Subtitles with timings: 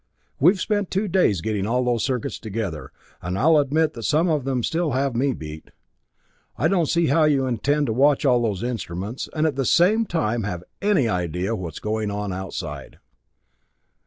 [0.39, 4.45] We've spent two days getting all those circuits together, and I'll admit that some of
[4.45, 5.69] them still have me beat.
[6.57, 10.07] I don't see how you intend to watch all those instruments, and at the same
[10.07, 12.97] time have any idea what's going on outside."